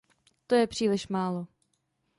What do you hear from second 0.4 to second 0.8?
To je